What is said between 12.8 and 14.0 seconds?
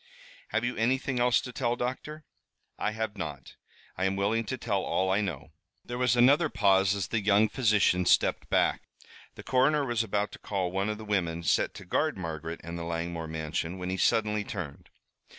Langmore mansion, when he